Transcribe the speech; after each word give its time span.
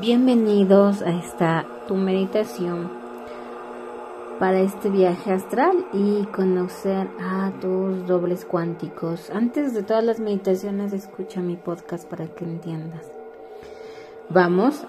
Bienvenidos 0.00 1.00
a 1.00 1.08
esta 1.08 1.64
tu 1.88 1.94
meditación 1.94 2.90
para 4.38 4.60
este 4.60 4.90
viaje 4.90 5.32
astral 5.32 5.86
y 5.94 6.26
conocer 6.26 7.08
a 7.18 7.50
tus 7.62 8.06
dobles 8.06 8.44
cuánticos. 8.44 9.30
Antes 9.30 9.72
de 9.72 9.82
todas 9.82 10.04
las 10.04 10.20
meditaciones, 10.20 10.92
escucha 10.92 11.40
mi 11.40 11.56
podcast 11.56 12.06
para 12.06 12.26
que 12.26 12.44
entiendas. 12.44 13.10
Vamos 14.28 14.84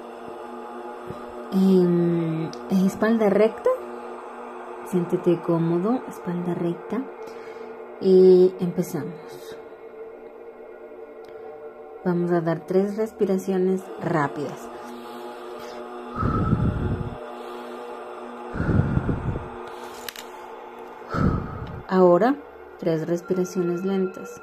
en, 1.53 2.51
espalda 2.85 3.29
recta, 3.29 3.69
siéntete 4.87 5.39
cómodo, 5.41 6.01
espalda 6.09 6.53
recta 6.53 7.01
y 8.01 8.53
empezamos. 8.59 9.55
Vamos 12.03 12.29
a 12.31 12.41
dar 12.41 12.65
tres 12.67 12.97
respiraciones 12.97 13.81
rápidas. 14.01 14.76
Ahora, 21.89 22.35
tres 22.79 23.07
respiraciones 23.07 23.85
lentas. 23.85 24.41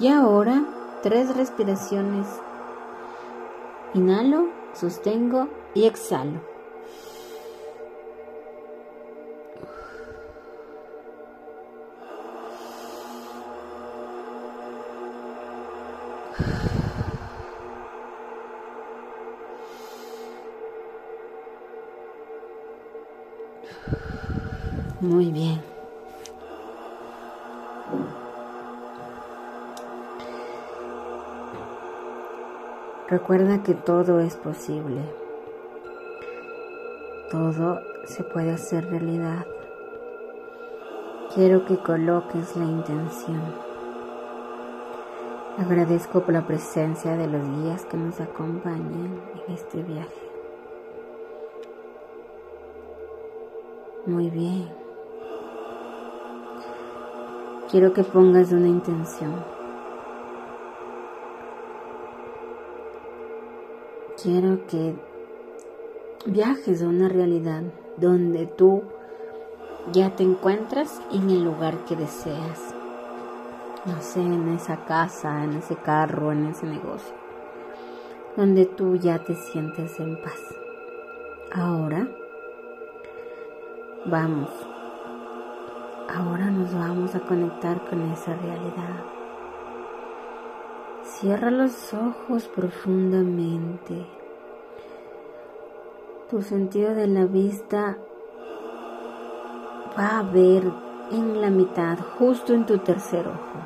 Y 0.00 0.08
ahora, 0.08 0.64
tres 1.02 1.36
respiraciones. 1.36 2.26
Inhalo, 3.94 4.48
sostengo 4.72 5.48
y 5.74 5.84
exhalo. 5.84 6.47
Muy 25.00 25.30
bien. 25.30 25.62
Recuerda 33.08 33.62
que 33.62 33.72
todo 33.74 34.20
es 34.20 34.36
posible. 34.36 35.00
Todo 37.30 37.80
se 38.04 38.22
puede 38.22 38.52
hacer 38.52 38.90
realidad. 38.90 39.46
Quiero 41.34 41.64
que 41.64 41.78
coloques 41.78 42.54
la 42.56 42.64
intención. 42.64 43.40
Agradezco 45.58 46.20
por 46.20 46.34
la 46.34 46.46
presencia 46.46 47.16
de 47.16 47.26
los 47.28 47.42
guías 47.48 47.84
que 47.86 47.96
nos 47.96 48.20
acompañan 48.20 49.20
en 49.46 49.54
este 49.54 49.82
viaje. 49.82 50.27
Muy 54.08 54.30
bien. 54.30 54.66
Quiero 57.70 57.92
que 57.92 58.02
pongas 58.02 58.52
una 58.52 58.66
intención. 58.66 59.44
Quiero 64.22 64.66
que 64.66 64.96
viajes 66.24 66.82
a 66.82 66.88
una 66.88 67.10
realidad 67.10 67.64
donde 67.98 68.46
tú 68.46 68.82
ya 69.92 70.16
te 70.16 70.22
encuentras 70.22 71.02
en 71.12 71.28
el 71.28 71.44
lugar 71.44 71.84
que 71.84 71.94
deseas. 71.94 72.74
No 73.84 74.00
sé, 74.00 74.22
en 74.22 74.48
esa 74.54 74.86
casa, 74.86 75.44
en 75.44 75.52
ese 75.52 75.76
carro, 75.76 76.32
en 76.32 76.46
ese 76.46 76.64
negocio. 76.64 77.14
Donde 78.38 78.64
tú 78.64 78.96
ya 78.96 79.22
te 79.22 79.34
sientes 79.34 80.00
en 80.00 80.18
paz. 80.22 80.40
Ahora, 81.52 82.08
vamos 84.10 84.50
Ahora 86.08 86.50
nos 86.50 86.74
vamos 86.74 87.14
a 87.14 87.20
conectar 87.20 87.84
con 87.84 88.00
esa 88.10 88.34
realidad. 88.34 89.04
Cierra 91.02 91.50
los 91.50 91.92
ojos 91.92 92.48
profundamente. 92.48 94.06
Tu 96.30 96.40
sentido 96.40 96.94
de 96.94 97.08
la 97.08 97.26
vista 97.26 97.98
va 99.98 100.20
a 100.20 100.22
ver 100.22 100.72
en 101.12 101.42
la 101.42 101.50
mitad, 101.50 101.98
justo 102.18 102.54
en 102.54 102.64
tu 102.64 102.78
tercer 102.78 103.28
ojo. 103.28 103.58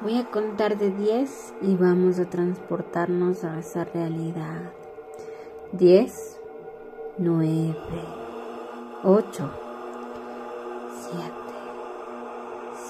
Voy 0.00 0.16
a 0.16 0.24
contar 0.30 0.78
de 0.78 0.90
10 0.92 1.56
y 1.60 1.76
vamos 1.76 2.18
a 2.18 2.30
transportarnos 2.30 3.44
a 3.44 3.58
esa 3.58 3.84
realidad. 3.84 4.72
10, 5.72 6.40
9, 7.18 8.25
8, 9.08 9.48
siete, 10.90 11.54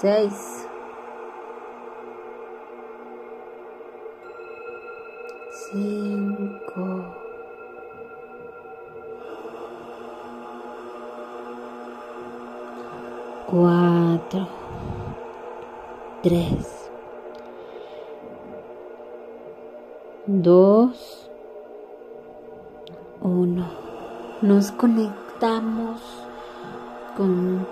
seis, 0.01 0.67
cinco, 5.71 7.05
cuatro, 13.45 14.47
tres, 16.23 16.89
dos, 20.25 21.29
uno. 23.21 23.67
Nos 24.41 24.71
conectamos 25.37 26.01
con 27.15 27.67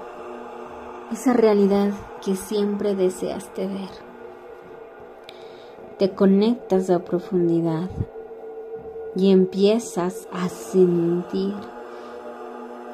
esa 1.12 1.34
realidad 1.34 1.92
que 2.24 2.36
siempre 2.36 2.96
deseaste 2.96 3.68
ver. 3.68 3.90
Te 5.98 6.12
conectas 6.12 6.90
a 6.90 7.00
profundidad 7.00 7.90
y 9.16 9.32
empiezas 9.32 10.28
a 10.32 10.50
sentir 10.50 11.56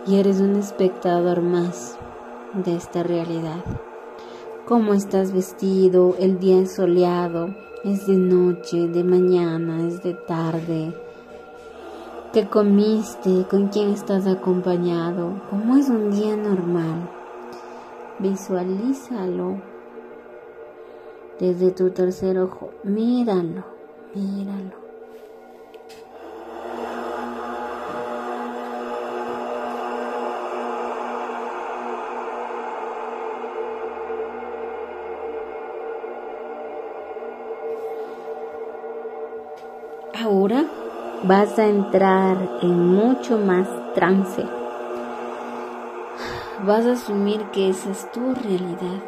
y 0.07 0.15
eres 0.17 0.39
un 0.39 0.55
espectador 0.55 1.41
más 1.41 1.97
de 2.53 2.75
esta 2.75 3.03
realidad. 3.03 3.63
Cómo 4.65 4.93
estás 4.93 5.33
vestido, 5.33 6.15
el 6.19 6.39
día 6.39 6.61
es 6.61 6.75
soleado, 6.75 7.53
es 7.83 8.07
de 8.07 8.15
noche, 8.15 8.87
de 8.87 9.03
mañana, 9.03 9.85
es 9.87 10.01
de 10.01 10.13
tarde. 10.13 10.93
¿Qué 12.33 12.47
comiste? 12.47 13.45
¿Con 13.49 13.67
quién 13.67 13.89
estás 13.89 14.25
acompañado? 14.25 15.41
¿Cómo 15.49 15.75
es 15.75 15.89
un 15.89 16.11
día 16.11 16.37
normal? 16.37 17.09
Visualízalo 18.19 19.61
desde 21.41 21.71
tu 21.71 21.89
tercer 21.89 22.39
ojo. 22.39 22.69
Míralo, 22.85 23.65
míralo. 24.15 24.79
Ahora 40.13 40.65
vas 41.23 41.57
a 41.59 41.67
entrar 41.67 42.37
en 42.61 42.93
mucho 42.93 43.37
más 43.37 43.67
trance 43.93 44.45
vas 46.65 46.85
a 46.85 46.91
asumir 46.91 47.41
que 47.51 47.69
esa 47.69 47.89
es 47.89 48.11
tu 48.11 48.33
realidad, 48.35 49.01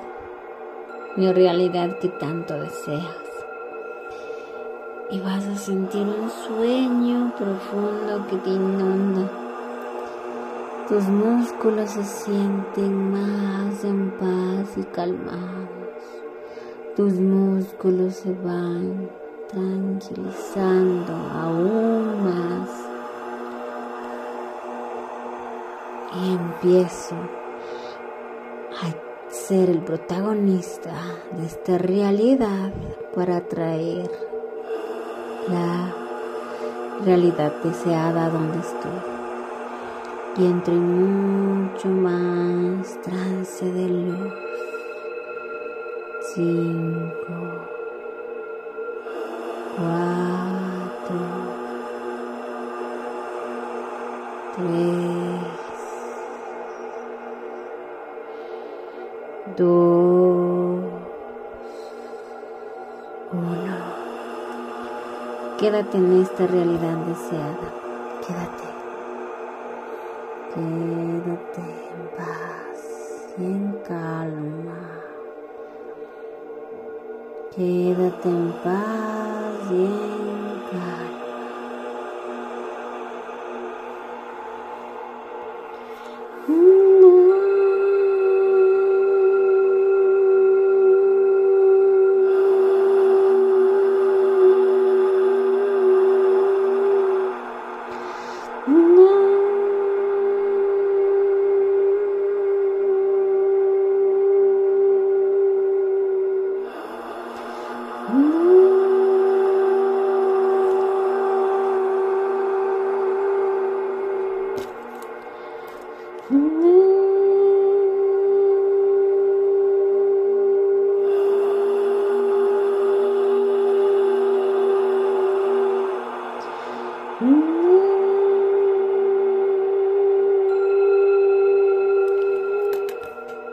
mi 1.16 1.32
realidad 1.32 2.00
que 2.00 2.10
tanto 2.10 2.56
deseas. 2.56 3.04
Y 5.12 5.20
vas 5.20 5.46
a 5.46 5.56
sentir 5.56 6.02
un 6.02 6.30
sueño 6.30 7.34
profundo 7.38 8.26
que 8.28 8.38
te 8.38 8.50
inunda. 8.50 9.30
Tus 10.90 11.04
músculos 11.04 11.92
se 11.92 12.04
sienten 12.04 13.12
más 13.12 13.84
en 13.84 14.10
paz 14.12 14.76
y 14.78 14.84
calmados. 14.86 15.70
Tus 16.96 17.14
músculos 17.14 18.16
se 18.16 18.34
van 18.34 19.10
tranquilizando 19.54 21.14
aún 21.14 22.24
más. 22.24 22.70
Y 26.16 26.34
empiezo 26.34 27.16
a 28.82 29.32
ser 29.32 29.70
el 29.70 29.80
protagonista 29.80 30.94
de 31.38 31.46
esta 31.46 31.78
realidad 31.78 32.72
para 33.16 33.38
atraer 33.38 34.10
la 35.48 35.94
realidad 37.06 37.54
deseada 37.64 38.30
donde 38.30 38.60
estoy. 38.60 39.02
Y 40.38 40.46
entro 40.46 40.74
en 40.74 41.68
mucho 41.72 41.88
más 41.90 43.00
trance 43.02 43.72
de 43.72 43.88
luz. 43.90 44.34
cinco, 46.36 47.73
Quédate 65.64 65.98
en 65.98 66.22
esta 66.22 66.46
realidad 66.46 66.98
deseada. 67.08 67.70
Quédate. 68.28 68.68
Quédate 70.54 71.62
en 71.96 72.04
paz 72.18 72.80
y 73.38 73.44
en 73.46 73.72
calma. 73.88 74.82
Quédate 77.56 78.28
en 78.28 78.52
paz 78.62 79.72
y 79.72 80.23